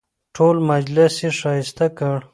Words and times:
ټول 0.35 0.55
مجلس 0.71 1.13
یې 1.23 1.29
ښایسته 1.39 1.85
کړ. 1.97 2.17